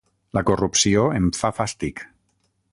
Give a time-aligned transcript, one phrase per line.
[0.37, 2.05] La corrupció em fa fàstic.